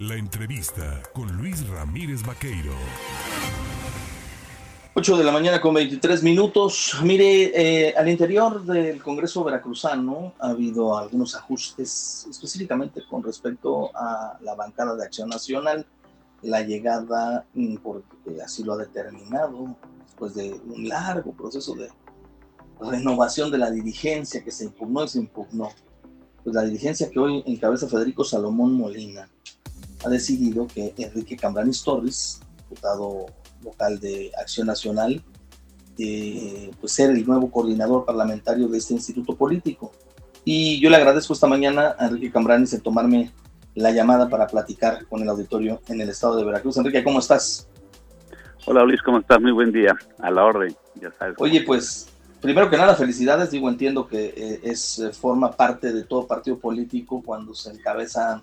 [0.00, 2.72] La entrevista con Luis Ramírez Vaqueiro.
[4.94, 6.96] 8 de la mañana con 23 minutos.
[7.04, 14.36] Mire, eh, al interior del Congreso Veracruzano ha habido algunos ajustes, específicamente con respecto a
[14.42, 15.86] la bancada de Acción Nacional,
[16.42, 17.46] la llegada,
[17.80, 19.76] porque así lo ha determinado,
[20.06, 21.88] después de un largo proceso de
[22.80, 25.70] renovación de la dirigencia que se impugnó y se impugnó.
[26.42, 29.28] Pues la dirigencia que hoy encabeza Federico Salomón Molina
[30.04, 33.26] ha decidido que Enrique Cambranis Torres, diputado
[33.62, 35.22] local de Acción Nacional,
[35.98, 39.92] eh, pues ser el nuevo coordinador parlamentario de este instituto político.
[40.44, 43.32] Y yo le agradezco esta mañana a Enrique Cambranis el tomarme
[43.74, 46.76] la llamada para platicar con el auditorio en el estado de Veracruz.
[46.76, 47.66] Enrique, ¿cómo estás?
[48.66, 49.40] Hola Luis, ¿cómo estás?
[49.40, 51.36] Muy buen día, a la orden, ya sabes.
[51.38, 52.08] Oye, pues
[52.40, 53.50] primero que nada, felicidades.
[53.50, 58.42] Digo, entiendo que eh, es eh, forma parte de todo partido político cuando se encabezan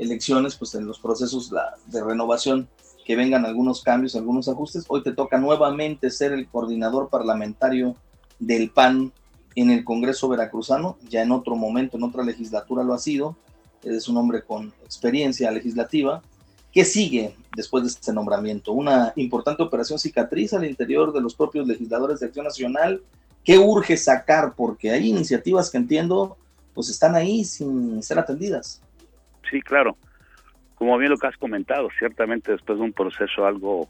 [0.00, 1.52] elecciones, pues en los procesos
[1.86, 2.68] de renovación
[3.04, 4.84] que vengan algunos cambios, algunos ajustes.
[4.88, 7.94] Hoy te toca nuevamente ser el coordinador parlamentario
[8.38, 9.12] del PAN
[9.56, 13.36] en el Congreso Veracruzano, ya en otro momento, en otra legislatura lo ha sido,
[13.82, 16.22] eres un hombre con experiencia legislativa.
[16.72, 18.72] ¿Qué sigue después de este nombramiento?
[18.72, 23.02] Una importante operación cicatriz al interior de los propios legisladores de Acción Nacional.
[23.44, 24.54] ¿Qué urge sacar?
[24.54, 26.36] Porque hay iniciativas que entiendo,
[26.74, 28.80] pues están ahí sin ser atendidas.
[29.50, 29.96] Sí, claro
[30.80, 33.86] como bien lo que has comentado, ciertamente después de un proceso algo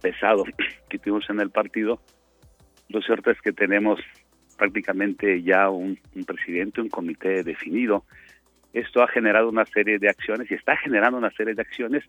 [0.00, 0.44] pesado
[0.88, 2.00] que tuvimos en el partido,
[2.88, 3.98] lo cierto es que tenemos
[4.56, 8.04] prácticamente ya un, presidente, un comité definido.
[8.72, 12.04] Esto ha generado una serie de acciones y está generando una serie de acciones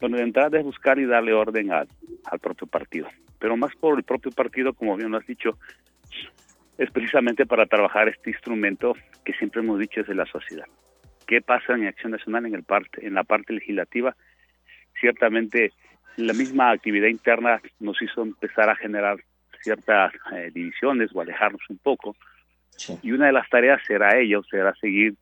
[0.00, 1.88] donde de entrada es buscar y darle orden al,
[2.24, 3.08] al propio partido.
[3.38, 5.58] Pero más por el propio partido, como bien lo has dicho,
[6.78, 8.94] es precisamente para trabajar este instrumento
[9.26, 10.64] que siempre hemos dicho es de la sociedad
[11.26, 14.16] qué pasa en Acción Nacional en, el parte, en la parte legislativa.
[14.98, 15.72] Ciertamente
[16.16, 19.18] la misma actividad interna nos hizo empezar a generar
[19.60, 22.16] ciertas eh, divisiones o alejarnos un poco.
[23.02, 25.14] Y una de las tareas será ello, será seguir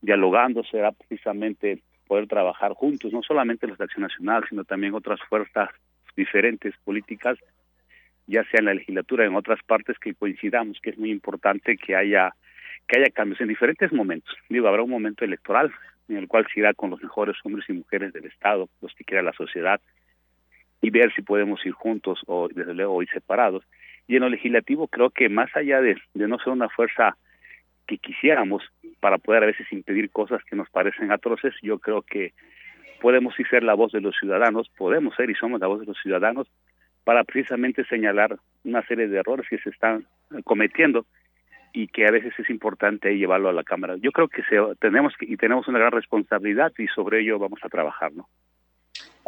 [0.00, 5.20] dialogando, será precisamente poder trabajar juntos, no solamente los de Acción Nacional, sino también otras
[5.28, 5.68] fuerzas
[6.16, 7.38] diferentes políticas,
[8.26, 11.96] ya sea en la legislatura, en otras partes que coincidamos, que es muy importante que
[11.96, 12.34] haya
[12.88, 14.34] que haya cambios en diferentes momentos.
[14.48, 15.70] Digo, habrá un momento electoral
[16.08, 19.04] en el cual se irá con los mejores hombres y mujeres del Estado, los que
[19.04, 19.80] quiera la sociedad,
[20.80, 23.62] y ver si podemos ir juntos o desde luego ir separados.
[24.06, 27.16] Y en lo legislativo creo que más allá de, no ser una fuerza
[27.86, 28.62] que quisiéramos
[29.00, 32.32] para poder a veces impedir cosas que nos parecen atroces, yo creo que
[33.00, 35.98] podemos ser la voz de los ciudadanos, podemos ser y somos la voz de los
[36.02, 36.48] ciudadanos
[37.04, 40.06] para precisamente señalar una serie de errores que se están
[40.44, 41.06] cometiendo
[41.72, 43.96] y que a veces es importante llevarlo a la Cámara.
[44.00, 47.68] Yo creo que se, tenemos y tenemos una gran responsabilidad y sobre ello vamos a
[47.68, 48.28] trabajar, ¿no?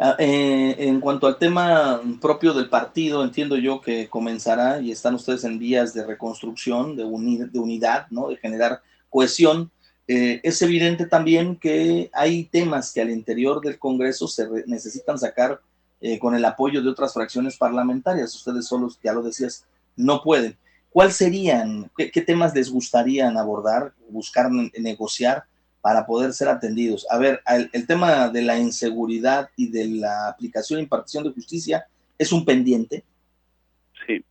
[0.03, 5.13] Ah, eh, en cuanto al tema propio del partido, entiendo yo que comenzará y están
[5.13, 8.29] ustedes en vías de reconstrucción, de, de unidad, ¿no?
[8.29, 9.69] de generar cohesión.
[10.07, 15.61] Eh, es evidente también que hay temas que al interior del Congreso se necesitan sacar
[16.01, 18.33] eh, con el apoyo de otras fracciones parlamentarias.
[18.33, 20.57] Ustedes solos, ya lo decías, no pueden.
[20.91, 25.45] ¿Cuáles serían, qué, temas les gustaría abordar, buscar negociar
[25.79, 27.07] para poder ser atendidos?
[27.09, 27.41] A ver,
[27.71, 31.85] el, tema de la inseguridad y de la aplicación e impartición de justicia
[32.17, 33.05] es un pendiente.
[34.05, 34.21] Sí,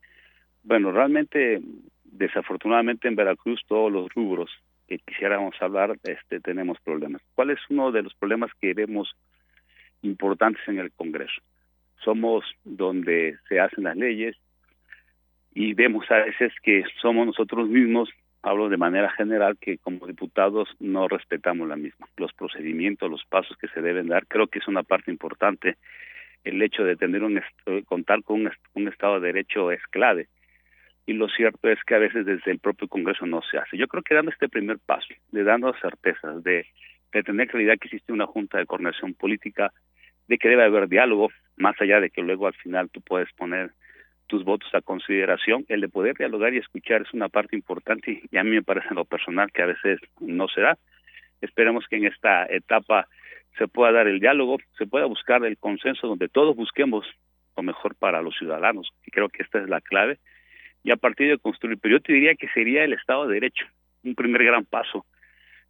[0.62, 1.62] bueno, realmente,
[2.04, 4.50] desafortunadamente en Veracruz todos los rubros
[4.86, 7.22] que quisiéramos hablar, este, tenemos problemas.
[7.34, 9.10] ¿Cuál es uno de los problemas que vemos
[10.02, 11.40] importantes en el Congreso?
[12.04, 14.36] Somos donde se hacen las leyes,
[15.52, 18.08] y vemos a veces que somos nosotros mismos,
[18.42, 22.06] hablo de manera general, que como diputados no respetamos la misma.
[22.16, 25.76] Los procedimientos, los pasos que se deben dar, creo que es una parte importante.
[26.44, 27.40] El hecho de tener un
[27.84, 30.28] contar con un, Estado de Derecho es clave.
[31.04, 33.76] Y lo cierto es que a veces desde el propio Congreso no se hace.
[33.76, 36.66] Yo creo que dando este primer paso, de dando certezas, de,
[37.12, 39.72] de tener claridad que existe una Junta de Coordinación Política,
[40.28, 43.72] de que debe haber diálogo, más allá de que luego al final tú puedes poner
[44.30, 48.36] tus votos a consideración, el de poder dialogar y escuchar es una parte importante y
[48.36, 50.78] a mí me parece en lo personal que a veces no se da.
[51.40, 53.08] Esperemos que en esta etapa
[53.58, 57.04] se pueda dar el diálogo, se pueda buscar el consenso donde todos busquemos
[57.56, 60.18] lo mejor para los ciudadanos, y creo que esta es la clave,
[60.84, 63.66] y a partir de construir, pero yo te diría que sería el Estado de Derecho,
[64.04, 65.04] un primer gran paso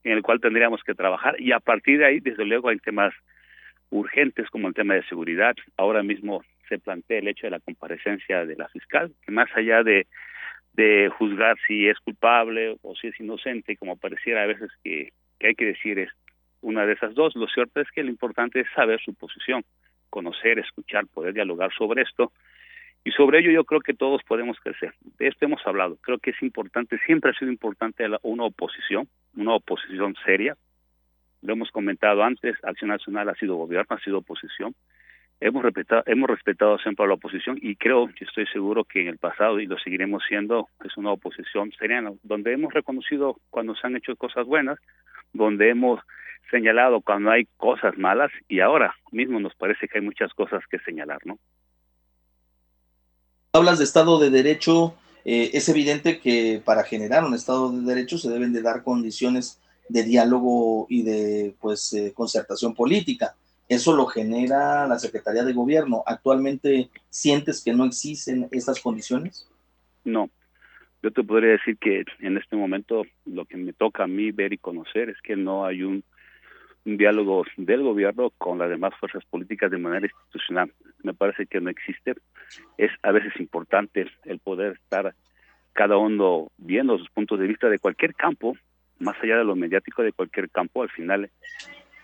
[0.04, 3.14] en el cual tendríamos que trabajar, y a partir de ahí, desde luego, hay temas
[3.88, 5.56] urgentes como el tema de seguridad.
[5.76, 9.82] Ahora mismo se plantea el hecho de la comparecencia de la fiscal, que más allá
[9.82, 10.06] de,
[10.72, 15.48] de juzgar si es culpable o si es inocente, como pareciera a veces que, que
[15.48, 16.10] hay que decir es
[16.60, 17.34] una de esas dos.
[17.34, 19.64] Lo cierto es que lo importante es saber su posición,
[20.10, 22.32] conocer, escuchar, poder dialogar sobre esto.
[23.02, 24.92] Y sobre ello yo creo que todos podemos crecer.
[25.18, 25.96] De esto hemos hablado.
[26.02, 30.56] Creo que es importante, siempre ha sido importante una oposición, una oposición seria.
[31.42, 34.74] Lo hemos comentado antes, Acción Nacional ha sido gobierno, ha sido oposición
[35.40, 39.08] hemos respetado, hemos respetado siempre a la oposición y creo que estoy seguro que en
[39.08, 43.86] el pasado y lo seguiremos siendo es una oposición serena donde hemos reconocido cuando se
[43.86, 44.78] han hecho cosas buenas
[45.32, 46.00] donde hemos
[46.50, 50.78] señalado cuando hay cosas malas y ahora mismo nos parece que hay muchas cosas que
[50.80, 51.38] señalar no
[53.54, 54.94] hablas de estado de derecho
[55.24, 59.58] eh, es evidente que para generar un estado de derecho se deben de dar condiciones
[59.88, 63.34] de diálogo y de pues eh, concertación política
[63.70, 66.02] eso lo genera la Secretaría de Gobierno.
[66.04, 69.48] ¿Actualmente sientes que no existen estas condiciones?
[70.04, 70.28] No.
[71.04, 74.52] Yo te podría decir que en este momento lo que me toca a mí ver
[74.52, 76.02] y conocer es que no hay un,
[76.84, 80.72] diálogo del gobierno con las demás fuerzas políticas de manera institucional.
[81.04, 82.16] Me parece que no existe.
[82.76, 85.14] Es a veces importante el poder estar
[85.74, 88.56] cada uno viendo sus puntos de vista de cualquier campo,
[88.98, 91.30] más allá de lo mediático de cualquier campo, al final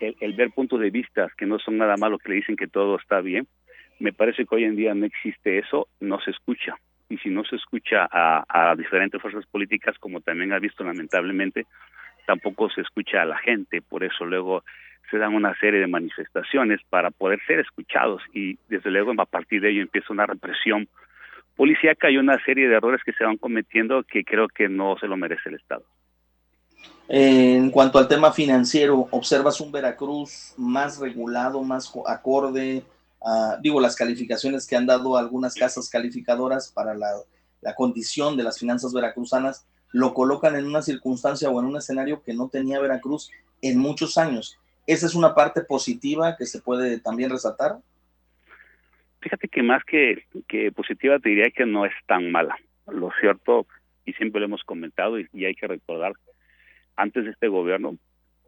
[0.00, 2.96] el, ver puntos de vista que no son nada malo, que le dicen que todo
[2.96, 3.46] está bien,
[3.98, 6.76] me parece que hoy en día no existe eso, no se escucha.
[7.08, 11.66] Y si no se escucha a, a diferentes fuerzas políticas, como también ha visto lamentablemente,
[12.26, 13.80] tampoco se escucha a la gente.
[13.80, 14.64] Por eso luego
[15.10, 19.60] se dan una serie de manifestaciones para poder ser escuchados y desde luego a partir
[19.60, 20.88] de ello empieza una represión
[21.56, 25.08] policíaca y una serie de errores que se van cometiendo que creo que no se
[25.08, 25.84] lo merece el Estado.
[27.08, 32.82] En cuanto al tema financiero, ¿observas un Veracruz más regulado, más acorde?
[33.22, 37.12] a, digo, las calificaciones que han dado algunas casas calificadoras para la,
[37.74, 42.32] condición de las finanzas veracruzanas lo colocan en una circunstancia o en un escenario que
[42.32, 43.30] no tenía Veracruz
[43.60, 44.56] en muchos años.
[44.86, 47.78] ¿Esa es una parte positiva que se puede también resaltar?
[49.20, 52.56] Fíjate que más que, que positiva te diría que no es tan mala.
[52.86, 53.66] Lo cierto,
[54.04, 56.12] y siempre lo hemos comentado y hay que recordar,
[56.96, 57.96] antes de este gobierno,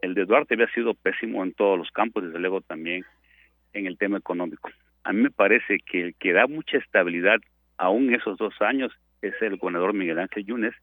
[0.01, 3.05] el de Duarte había sido pésimo en todos los campos, desde luego también
[3.73, 4.69] en el tema económico.
[5.03, 7.39] A mí me parece que el que da mucha estabilidad
[7.77, 8.91] aún esos dos años
[9.21, 10.73] es el gobernador Miguel Ángel Yunes,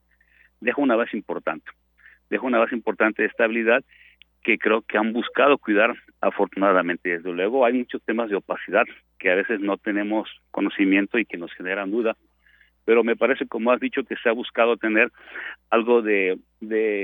[0.60, 1.70] deja una base importante,
[2.30, 3.84] deja una base importante de estabilidad
[4.42, 7.08] que creo que han buscado cuidar afortunadamente.
[7.08, 8.84] Desde luego hay muchos temas de opacidad
[9.18, 12.16] que a veces no tenemos conocimiento y que nos generan duda,
[12.86, 15.12] pero me parece, como has dicho, que se ha buscado tener
[15.70, 16.38] algo de,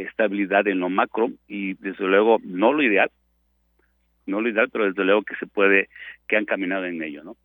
[0.08, 3.10] estabilidad en lo macro y desde luego no lo ideal,
[4.24, 5.88] no lo ideal, pero desde luego que se puede,
[6.28, 7.36] que han caminado en ello, ¿no?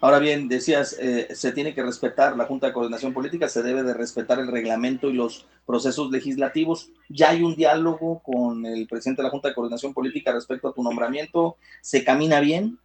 [0.00, 3.82] Ahora bien, decías, eh, se tiene que respetar la Junta de Coordinación Política, se debe
[3.82, 6.92] de respetar el reglamento y los procesos legislativos.
[7.10, 10.72] ¿Ya hay un diálogo con el presidente de la Junta de Coordinación Política respecto a
[10.72, 11.56] tu nombramiento?
[11.82, 12.78] ¿Se camina bien?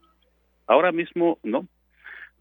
[0.67, 1.67] Ahora mismo no.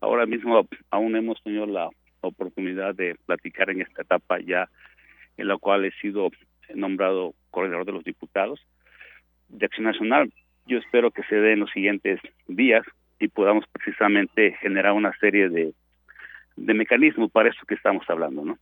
[0.01, 4.69] Ahora mismo aún hemos tenido la oportunidad de platicar en esta etapa ya
[5.37, 6.31] en la cual he sido
[6.75, 8.61] nombrado coordinador de los diputados
[9.49, 10.33] de Acción Nacional.
[10.67, 12.85] Yo espero que se dé en los siguientes días
[13.19, 15.73] y podamos precisamente generar una serie de,
[16.57, 18.59] de mecanismos para eso que estamos hablando, ¿no?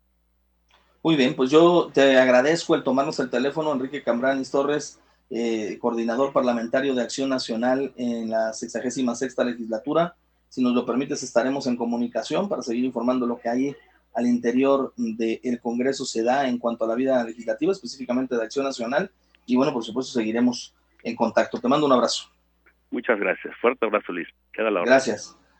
[1.02, 5.00] Muy bien, pues yo te agradezco el tomarnos el teléfono, Enrique Cambranis Torres,
[5.30, 10.16] eh, coordinador parlamentario de Acción Nacional en la 66 legislatura.
[10.56, 13.76] Si nos lo permites, estaremos en comunicación para seguir informando lo que hay
[14.14, 18.64] al interior del Congreso se da en cuanto a la vida legislativa, específicamente de Acción
[18.64, 19.10] Nacional.
[19.44, 21.60] Y bueno, por supuesto, seguiremos en contacto.
[21.60, 22.30] Te mando un abrazo.
[22.90, 23.54] Muchas gracias.
[23.60, 24.28] Fuerte abrazo, Liz.
[24.50, 24.90] Queda la hora.
[24.92, 25.36] Gracias.